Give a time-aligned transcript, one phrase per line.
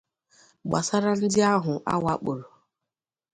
[0.67, 2.45] Gbasara ndị ahụ a wakporo